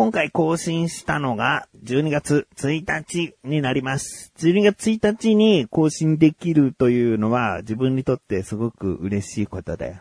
[0.00, 4.32] 今回更新したのが12月1日になります。
[4.38, 10.00] 12月1日に更新できるというのは自分にとってすごく嬉しいことで、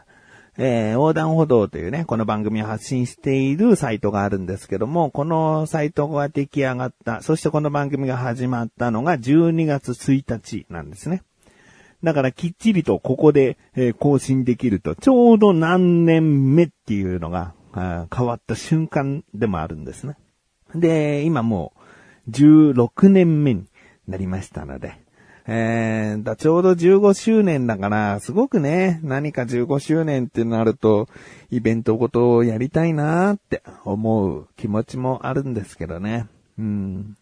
[0.58, 11.24] えー、横断歩道というね、この番組を発信しているサイトがあるんですけども、このサイトが出来上がった、そしてこの番組が始まったのが12月1日なんですね。
[12.04, 20.16] だからきっちりとここで、え更新できると、ちょうど何年目っていうのが変わった瞬間でもあるんですね。
[20.76, 21.74] で、今も
[22.28, 23.66] う16年目に
[24.08, 25.00] なりましたので、
[25.52, 31.08] えー、だちょうど15周年だから、すごくね、何か15周年ってなると、
[31.50, 36.28] イベントごとをやりたいなーって思う気持ちもあるんですけどね。
[36.60, 37.18] うん。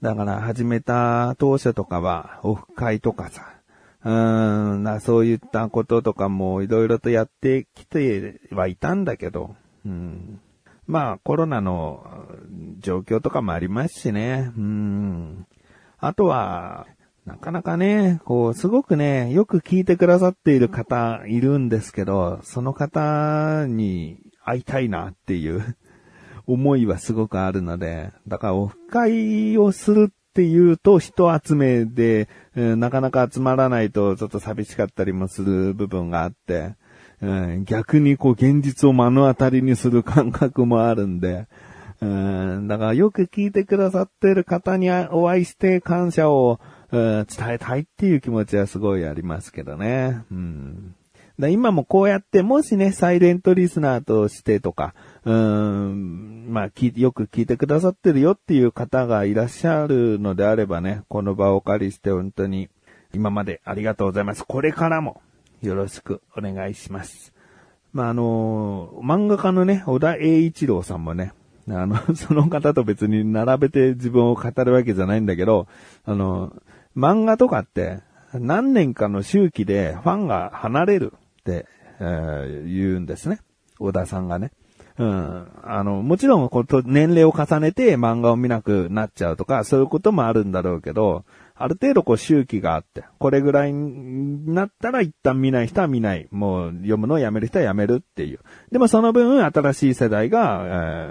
[0.00, 3.52] だから始めた当初とかは、オフ会とかさ、
[4.04, 9.54] うーん、なそういったこととかもいろいろとやってきてはいたんだけど、
[9.84, 10.40] うん。
[10.86, 12.26] まあコロナの
[12.78, 15.46] 状況とかもありますしね、うん。
[15.98, 16.86] あとは、
[17.24, 25.76] なかなかね、こう、すごくね、よく聞いてくださっている方いるんですけど、その方に会いたいなっていう
[26.48, 36.74] 思いはすごくあるので、だからオフ会をするっていうと人集めで、なかなか集まらないとちょっと寂しかったりもする部分があって、
[37.22, 41.46] うん逆にこう現実を目の当たりにする感覚もあるんで、
[42.00, 50.24] うんだからよく聞いてくださってる方にお会いして感謝を、うん伝えたいっていう気持ちはすごいありますけどね。
[50.30, 50.94] うん
[51.38, 62.68] だ今もこうやって、もしね、サイレントリスナーとしてとか、うん、まあ、よく聞いてくださってるよっていう方がいらっしゃるのであればね、この場をお借りして本当に、
[63.14, 64.44] 今までありがとうございます。
[64.46, 65.22] これからも、
[65.62, 67.32] よろしくお願いします。
[67.92, 71.32] まあ、あの漫画家のね、小田栄一郎さんもね、
[71.68, 75.68] あの、 その方と別に並べて自分を語るわけじゃないんだけど、
[76.04, 76.52] あの、
[76.96, 78.00] 漫画とかって、
[78.34, 81.66] 何年かの周期でファンが離れるって、
[82.00, 83.38] えー言うんですね。
[83.78, 84.50] 小田さんがね。
[84.98, 85.46] うん。
[85.62, 91.24] あの、もちろん、こと、年齢を重ねて漫画を見なくなっちゃうとか、そういうこともあるんだろうけど、
[91.62, 96.26] ある程度こう周期があって、これぐらいになったら一旦見ない人は見ない。
[96.30, 98.40] もう読むのをやめる人はやめるっていう。
[98.70, 100.62] でもその分新しい世代が、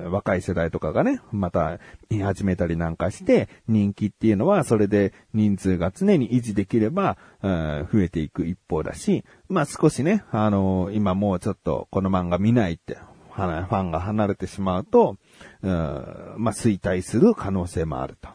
[0.04, 1.80] えー若い世代とかがね、また
[2.10, 12.98] 見始めたりなんかして、人気っていうのはそれで人数が常に維持できれば、えー増えていく一方だし、まあ少しね、あのー今もうちょっとこの漫画見ないって、
[13.34, 15.16] ファンが離れてしまうと、
[15.62, 18.30] うまあ衰退する可能性もあると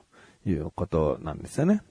[0.48, 1.82] いうことなんですよね。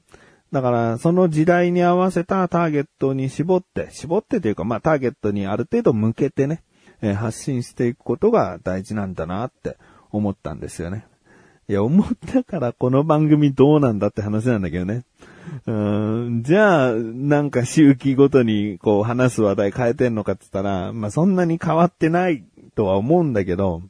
[0.56, 6.64] だから、その時代に合わせたターゲットに絞って、絞ってというか、まあ、ターゲットにある程度向けてね、
[7.02, 9.76] え発信していくことが大事なんだなって
[10.12, 11.08] 思ったんですよね。
[11.68, 15.04] いや、思ったからこの番組どうなんだって話なんだけどね。
[15.68, 22.46] うん、じゃあ、なんか周期ごとにこう話す話題変えてんのかって言ったら、まあ、そんなに変わってない
[22.76, 23.82] とは思うんだけど、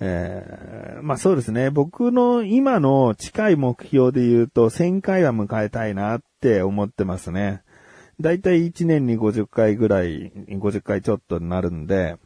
[0.00, 1.70] えーまあそうですね。
[1.70, 7.62] 僕の今の近い目標で言うと1000回は迎えたいなって思ってますね。
[8.20, 12.16] だいたい1年に50回ぐらい、50回ちょっとになるんで、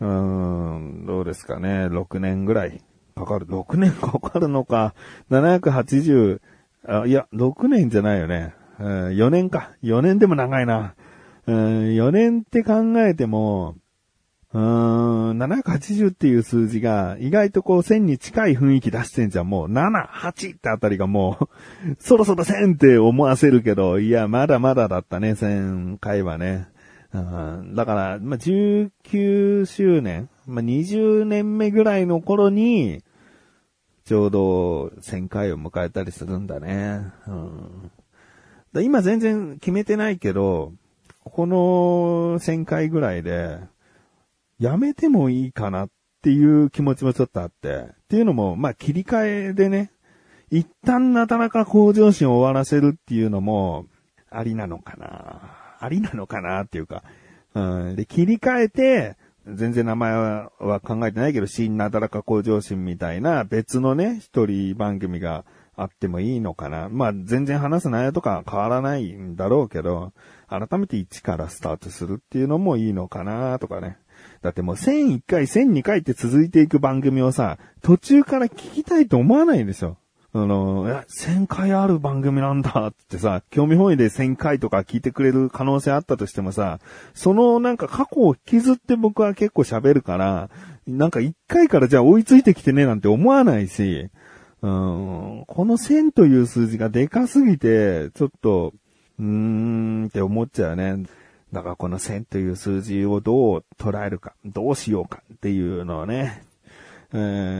[0.00, 1.86] うーん、どうですかね。
[1.86, 2.80] 6年ぐらい
[3.14, 3.46] かかる。
[3.46, 4.94] 6年かかるのか。
[5.30, 6.40] 780、
[6.86, 8.54] あいや、6年じゃないよね。
[8.78, 9.72] 4年か。
[9.82, 10.94] 4年でも長いな。
[11.46, 13.74] 4年って考えても、
[14.54, 19.48] うーん、780っていう数字が意外とこう1000に近い雰囲気出してんじゃん。
[19.48, 21.48] もう7、8ってあたりがもう、
[21.98, 26.68] そろそろ1000って思わせるけど、いや、まだまだだったね、1000回はね。
[27.12, 33.02] うんだから、まあ、19周年、まあ、20年目ぐらいの頃に、
[34.04, 37.02] ちょうど1000回を迎えたりするんだね。
[37.26, 37.90] うん
[38.72, 40.72] だ今全然決めてないけど、
[41.24, 43.58] この1000回ぐらいで、
[44.58, 45.88] やめてもいいかなっ
[46.22, 47.74] ていう気持ちもちょっとあって。
[47.74, 49.92] っていうのも、まあ切り替えでね、
[50.50, 53.86] 一旦なかなか向上心を終わらせるっていうのも、
[54.30, 55.40] ありなのかな
[55.80, 57.02] ありなのかなっていうか。
[57.54, 57.96] うん。
[57.96, 59.16] で、切り替えて、
[59.46, 60.50] 全然名前は
[60.80, 65.44] 考えてないけど、新なだらか向上心みたいな別のね、一人番組が
[65.74, 66.88] あってもいいのかな。
[66.90, 70.12] まあ、全然話す内容とか変わらないんだろうけど、
[70.48, 73.98] 改めて1からスタートするっていうのもいいのかなとかね。
[74.42, 79.96] だってもう1001回、1002回って続いていく番組をさ、途中から聞きたいと思わないでしょ。
[80.34, 86.80] あの、いや、1000回ある番組なんだってさ、興味本位で1000回とか聞いてくれる可能性あったとしてもさ、
[87.14, 90.50] そのなんか過去を引きずって僕は結構喋るから、
[90.86, 94.10] なんか1回からじゃあ追いついてきてねなんて思わないし、
[94.60, 98.74] うん、この1000という数字がでかすぎて、ちょっと、
[99.18, 101.04] うーんって思っちゃうね。
[101.52, 106.42] だからこの1000という数字をどう捉えるか、どうしようかっていうのをね、
[107.12, 107.16] え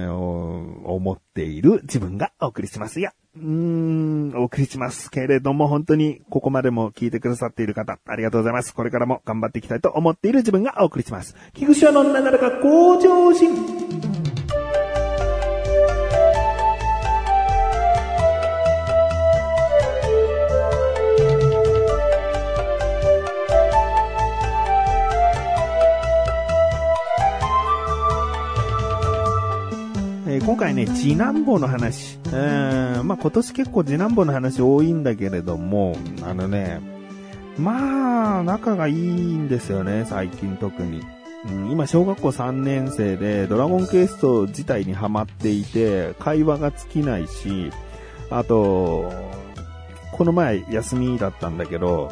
[0.09, 3.13] ー、思っている自分がお送りしますよ。
[3.37, 8.75] うーん、お送りしますけれども、本当にここまでも聞いてくださっている方、ありがとうございます。
[8.75, 11.35] これからも頑張っていきたいと思っている自分がお送りします。
[11.55, 14.18] 菊池のなだらか向上心。
[30.49, 32.19] 今回ね、次男坊の話。
[32.25, 32.33] うん、
[33.07, 36.81] まあ、今年結構次男坊の話多いんだけれども、あのね、
[37.59, 41.03] まあ、仲がいいんですよね、最近特に。
[41.51, 47.71] うん、今、小学校3年生で、ドラゴンクエスト自体にハマっていて、会話が尽きないし、
[48.31, 49.13] あと、
[50.13, 52.11] この前休みだったんだけど、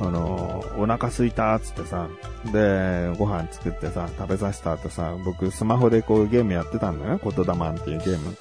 [0.00, 2.08] あの、お腹すいたっつってさ、
[2.52, 8.36] で、ご飯作ってさ、食べさせた後さ、僕スマホでこうゲームやってたんだよね、言霊マンっていうゲーム。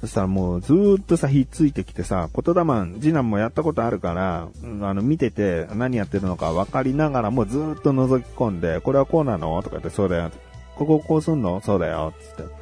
[0.00, 4.48] そしたらもうずーっとさ、ひっついてきてさ、言霊マン、次男もやったことあるから、
[4.82, 9.60] あの、見てて何やってるのか分かりながらもずーっと覗き込んで、これはこうなの？
[9.62, 10.30] とか言って、そうだよ。
[10.76, 11.60] こここうすんの？
[11.62, 12.12] そうだよ。
[12.20, 12.52] つって。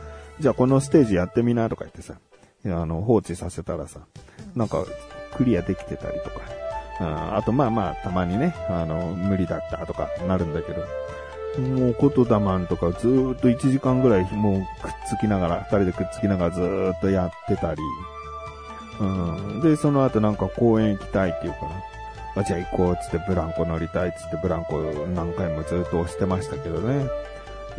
[0.41, 1.69] じゃあこのステージやってみな？
[1.69, 2.15] とか言ってさ、
[2.65, 4.01] あの、放置させたらさ、
[4.55, 4.85] なんか、
[5.37, 6.41] クリアできてたりとか。
[7.03, 10.83] あと、まあまあ、たまにね、あの、無理だったとかなるんだけど、
[11.61, 16.61] もう、ことだまんとかずっと1時間ぐらいもうくっつきながら、二人でくっつきながらず
[16.97, 17.81] っとやってたり、
[19.01, 19.61] うん。
[19.61, 21.67] で、その後なんか公園行きたいって言うか
[22.37, 24.81] ら、あ、じゃあ行こうっつってブランコ乗りたいっつってブランコ
[25.15, 27.07] 何回もずっと押してましたけどね。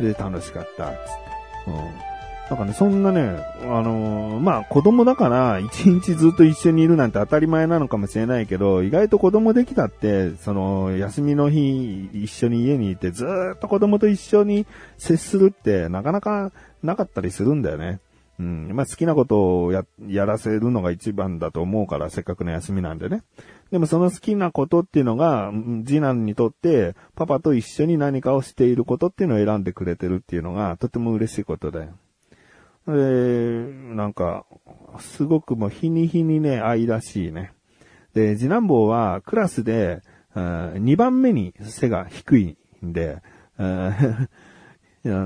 [0.00, 1.70] で、楽しかったっつって。
[1.70, 2.13] うん。
[2.54, 14.66] なんかね、そんなね、あのー、まあ子供だから一日ずっと一緒にいるなんて当たり前なのかもしれないけど、意外と子供できたって、その休みの日一緒に家にいてずっと子供と一緒に
[14.98, 16.52] 接するってなかなか
[16.84, 17.98] なかったりするんだよね。
[18.38, 18.70] うん。
[18.72, 23.22] まあ好きなことをや、やらせるのが一番だと思うから、せっかくの休みなんでね。
[23.72, 25.50] でもその好きなことっていうのが、
[25.84, 31.90] 次男にとって、パパと一緒に何かをしていることっていうのを選んでくれてるっていうのが、とても嬉しいことだよ。
[32.86, 34.44] えー、なんか、
[35.00, 37.52] すごくもう日に日にね、愛らしいね。
[38.14, 40.02] で、次男坊はクラスで、
[40.34, 43.22] 2番目に背が低いんで、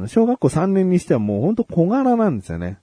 [0.06, 2.78] 小学校3年にしてはもうほんと小柄なんですよね。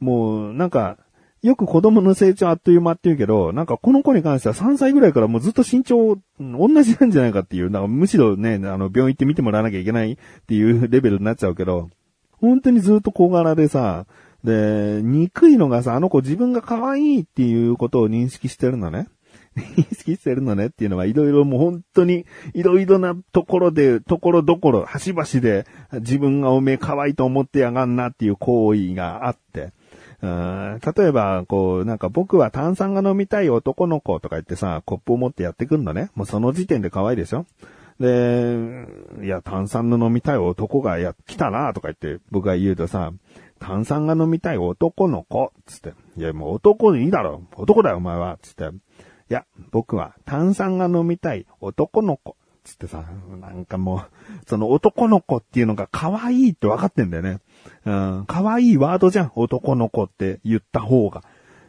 [0.00, 0.98] もう、なんか、
[1.42, 11.90] よく子供の成長あっという間って言うけど、なんかこの子に関しては3歳ぐらいからもうずっと身長同じなんじゃないかっていう、なんかむしろね、あの、病院行って見てもらわなきゃいけないっていうレベルになっちゃうけど、
[12.40, 14.06] 本当にずっと小柄でさ、
[14.44, 19.08] で、憎いのがさ、あの子自分が可愛いっていうことを認識してるのね。
[19.56, 29.72] 認識してるのねっていうのはいろいろもう本当にいろいろなところで、ところどころ、端々で自分がおめえ可愛いと思ってやがんなっていう行為があって、
[30.22, 36.10] 例えば、こう、なんか僕は炭酸が飲みたい男の子とか言ってさ、コップを持ってやってくんのね。
[36.14, 37.46] もうその時点で可愛いでしょ
[38.00, 38.86] で、
[39.22, 43.12] いや、炭酸の飲みたい男がや、来たなとか言って僕が言うとさ、
[43.58, 48.68] 炭酸が飲みたい男の子つって、いや、もう男でいいだろ男だよ、お前はつって、い
[49.28, 53.04] や、僕は炭酸が飲みたい男の子つってさ、
[53.40, 54.00] なんかもう、
[54.46, 57.38] その男の子っていうのが可愛いって分かってんだよね。
[57.86, 61.22] うん、可愛いワードじゃん、男の子って言った方が。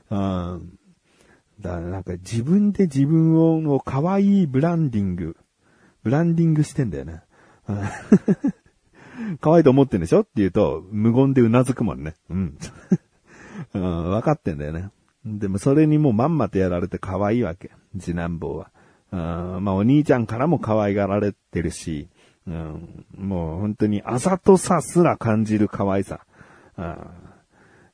[0.09, 0.77] うん。
[1.61, 5.37] だからなんか自分で自分を可愛いブランディング
[6.09, 7.21] ランディングしてんだよね。
[9.41, 12.15] 可愛いと思ってんでしょって言うと、無言で頷くもんね。
[12.29, 12.57] うん。
[13.73, 14.89] うん、分かってんだよね。
[15.25, 17.71] でもそれにもうまんまとやられて可愛いわけ。
[17.99, 18.71] 次男坊は。
[19.11, 22.09] うん、まあお兄ちゃんからも可愛がられてるし、
[22.45, 26.25] うん、もう本当にあざとさすら感じる可愛さ、
[26.77, 26.97] うん、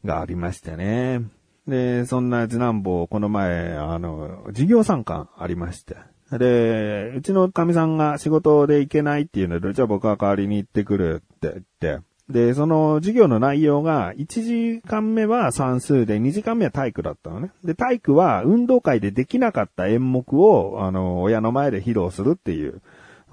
[0.05, 1.22] がありましたね。
[1.67, 5.96] で、そんな次男坊、この前、あの、授業参観ありまして。
[6.38, 11.50] で、うちの神さんが仕事で行けないっていうので、じゃあ僕は代わりに行ってくるって
[11.80, 17.52] 言って、で、その授業の内容が、1時間目は算数で、2時間目は体育だったのね。
[17.63, 22.82] で、体育は運動会でできなかった演目を、あの、親の前で披露するっていう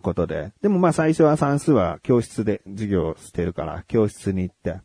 [0.02, 0.52] ことで。
[0.60, 4.80] でもまあ最初は算数は教室で授業してるから、教室に行って。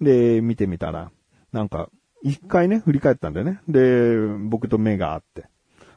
[0.00, 1.12] で、見てみたら、
[1.52, 1.88] なんか、
[2.24, 3.60] 一回ね、振り返ったんだよね。
[3.68, 4.16] で、
[4.48, 5.44] 僕と目が合って。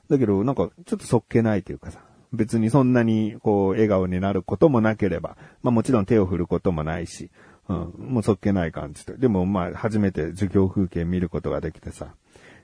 [0.09, 1.99] だけど、なんか、ちょっとそっけないというかさ、
[2.33, 7.31] 別にそんなに、こう、笑顔になることもなければ、まあもちろん手を振ることもないし、
[7.69, 9.17] うん、もうそっけない感じで。
[9.17, 12.15] でもまあ、初めて授業風景見ることができてさ、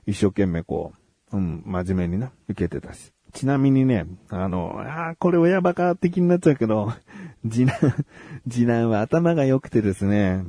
[0.06, 0.92] 一生懸命こ
[1.32, 3.12] う、うん、真面目にな、受けてたし。
[3.32, 6.92] ちなみにね、あの、ああ、これ親バカ的になっちゃうけど、
[7.48, 7.94] 次男、
[8.48, 10.44] 次男は頭が良くてですね、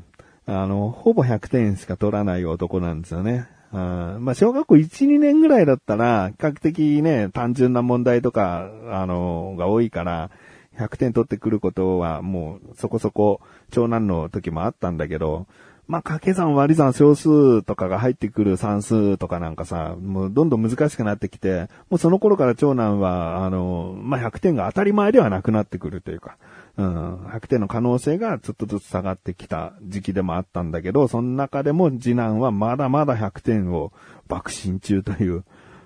[0.46, 3.48] あの、ほぼ100点しか取らない男なんですよね。
[3.78, 10.32] あまあ、小学校1、2年ぐらいだったら、比較的ね、単純な問題とか、あの、が多いから、
[10.78, 13.40] 100点取ってくることはもうそこそこ
[13.72, 15.48] 長男の時もあったんだけど、
[15.88, 26.38] まあ、掛け算割り算小数とかが入ってくる算数とかなんかさ、もうどんどん難しくなってきて、もうその頃から長男は、あの、まあ、100点が当たり前ではなくなってくるというか、
[26.78, 33.94] うん、100点の可能性がちょっとずつ下がってきた時期でもあったんだけど、その中でも次男はまだまだ100点を
[34.28, 35.44] 爆心中という、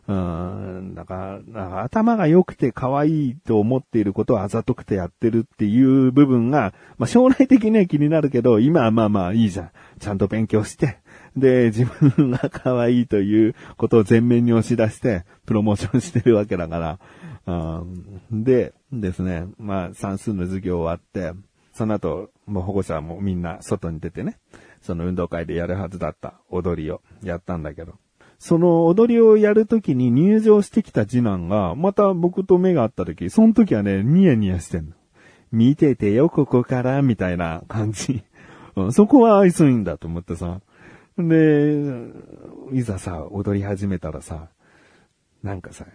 [0.09, 9.71] うん、だから、頭が良くて可愛いと思っていることをあざとくてやってるっていう部分が、まあ将来的には気になるけど、今はまあまあいいじゃん。
[9.99, 10.97] ちゃんと勉強して、
[11.37, 16.99] で、 自分が可愛いということを前面に押し出して、プロモーションしてるわけだか
[17.45, 17.79] ら、
[18.31, 21.37] うん、で、ですね、まあ算数の授業終わって、
[21.73, 24.39] その後、もう保護者もみんな外に出てね、
[24.81, 27.93] その運動会でやるはずだった踊りをやったんだけど、
[28.39, 34.93] その踊りをやるときに入場してきた次男が、また僕と目が合ったとき、その時はね、ニヤニヤしてんの。
[35.51, 38.23] 見ててよ、ここから、みたいな感じ。
[38.91, 40.61] そこは愛想いいんだと思ってさ。
[41.17, 41.83] で、
[42.71, 44.47] いざさ、踊り始めたらさ、
[45.43, 45.85] なんかさ、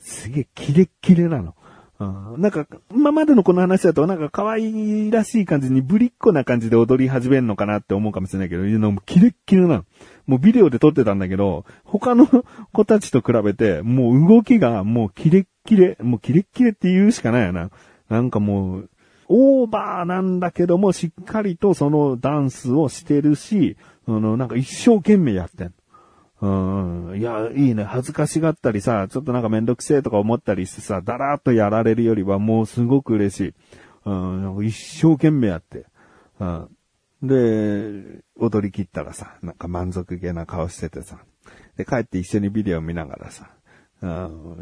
[0.00, 1.54] すげえキレッキレなの。
[1.98, 9.84] うん、なんか、今までのこの話だと、なんか可愛らしい感じにぶりっ子な感じで踊り始めるのかなって思うかもしれないけど、いうのもキレッキレなの。
[10.26, 12.26] もうビデオで撮ってたんだけど、他の
[12.72, 17.70] 子たちと比べて、もう動きがもうキレッキレ、もうキレッキレって言うしかないよな。
[18.08, 18.90] なんかもう、
[19.28, 25.74] オーバーなんだけども、しっかりとそのダンスをしてるし、あの、なんか一生懸命やってん。
[26.40, 27.18] うん。
[27.18, 27.84] いや、いいね。
[27.84, 33.54] 恥ずかしがったりさ、ちょっとなんかめんどくせえとか思ったりしてさ、だらーっとやられるよりはもうすごく嬉しい。
[34.04, 34.66] うん。
[34.66, 35.86] 一生懸命やって。
[36.38, 36.68] うん。
[37.22, 41.18] で、踊り切ったらさ、なんか満足げな顔しててさ。
[41.76, 43.50] で、帰って一緒にビデオ見ながらさ、
[44.02, 44.06] う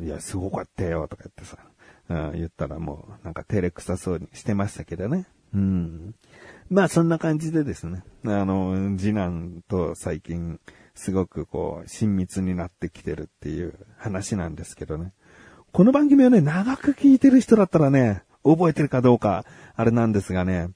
[0.01, 1.59] ん、いや、すごかったよ、とか言ってさ、
[2.09, 5.27] うん、言ったらもう、なんか照れくさそうにしてましたけどね。
[5.55, 6.15] うん。
[6.71, 10.61] まあ、そんな感じでですね、あの、次男と最近、
[10.95, 15.13] すごくこう、親密になってきてるっていう話なんですけどね。
[15.73, 19.45] この番組をね、長く聞いてる人だったらね、覚えてるかどうか、
[19.75, 20.69] あれなんですがね、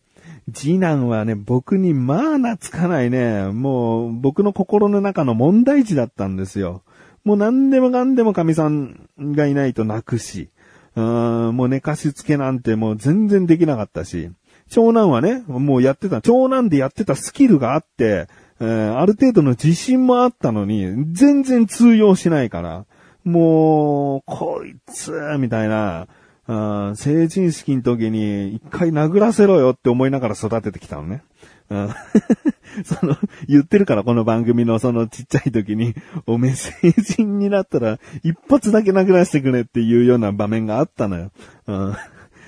[0.53, 6.83] 次男はね、僕にまあ懐かないね、もう僕の心の中の問題児だったんですよ。
[7.25, 10.51] もう何でもかんでも神さんがいないと泣くし、
[10.97, 14.31] うーんもう寝かしつけなんてもう全然できなかったし、
[14.69, 18.29] 長男はね、もうやってた、長男でやってたスキルがあって、
[18.61, 22.87] えー、ある程度の自信もあったのに、全然通用しないから、
[23.25, 26.07] もう、こいつ、みたいな、
[26.49, 31.23] あ成人式の時に一回殴らせろよって思いながら育ててきたのね。
[32.85, 35.95] その、言ってるからこの番組のそのちっちゃい時に、
[36.27, 41.31] おめえ成人になったら一発だけ殴らせてくれっていうような場面があったのよ。
[41.67, 41.95] うん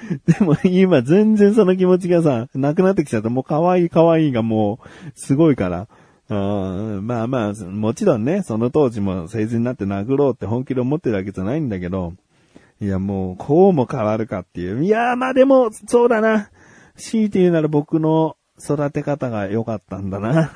[0.27, 3.29] でも今全然その気持ちがさ、なくなってきちゃった。
[3.29, 5.89] もう可愛い可愛いがもう、すごいから。
[6.31, 12.15] うんまあまあ、もちろんね、その当時も成人になって殴ろうって本気で思ってるわけじゃないんだけど、
[12.81, 14.85] いやもう、こうも変わるかっていう。
[14.85, 16.51] いやまあでも、そうだな。
[16.97, 20.51] 強いて言うなら僕の育て方が良かったんだな。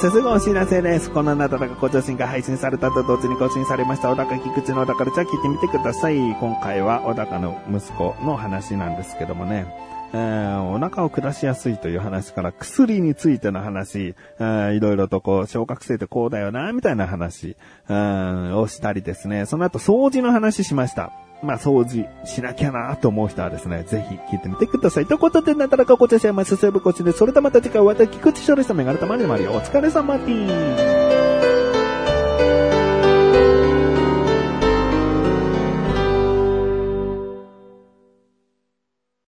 [0.00, 1.10] そしてすぐお知らせです。
[1.10, 6.16] このなだらか向上心が配信されたと同時に更新されました小高菊池の小高でじゃあ聞いてみてください。
[6.16, 9.66] 今回は小高の息子の話なんですけどもね。
[10.14, 17.56] えー、お腹を下しやすいという話から薬についての話、えー、いろいろとこう、小学生ってこうだよな、みたいな話、
[17.88, 19.44] うん、をしたりですね。
[19.44, 21.12] その後掃除の話しました。
[21.42, 25.06] まあ、掃除しなきゃなと思う人はですね、ぜひ聞いてみてください。
[25.06, 29.52] ということで、なだらかこちゃしやま、すせぶこちで、それではまた次回、私、菊池翔でしたメガネたまにもあるよ。
[29.52, 31.59] お疲れ様です。